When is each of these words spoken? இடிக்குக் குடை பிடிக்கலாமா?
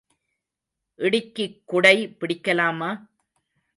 இடிக்குக் 0.99 1.61
குடை 1.65 1.95
பிடிக்கலாமா? 2.19 2.91